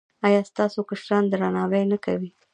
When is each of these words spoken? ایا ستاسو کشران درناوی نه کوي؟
ایا 0.27 0.41
ستاسو 0.51 0.79
کشران 0.89 1.23
درناوی 1.31 1.83
نه 1.91 1.97
کوي؟ 2.05 2.29